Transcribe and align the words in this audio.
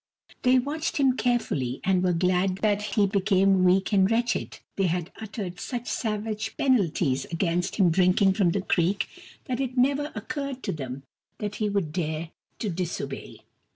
They 0.41 0.57
watched 0.57 0.97
him 0.97 1.15
carefully, 1.15 1.79
and 1.83 2.01
were 2.03 2.11
glad 2.11 2.55
that 2.63 2.81
he 2.81 3.05
be 3.05 3.21
came 3.21 3.63
weak 3.63 3.93
and 3.93 4.09
wretched. 4.09 4.57
They 4.75 4.87
had 4.87 5.11
uttered 5.21 5.59
such 5.59 5.87
savage 5.87 6.57
penalties 6.57 7.25
against 7.25 7.79
drinking 7.91 8.33
from 8.33 8.49
the 8.49 8.63
creek 8.63 9.07
that 9.45 9.59
it 9.59 9.77
never 9.77 10.11
occurred 10.15 10.63
to 10.63 10.71
them 10.71 11.03
that 11.37 11.57
he 11.57 11.69
would 11.69 11.91
dare 11.93 12.31
to 12.57 12.69
disobey. 12.71 13.41